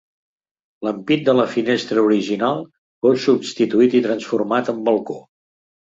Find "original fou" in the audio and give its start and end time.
2.07-3.19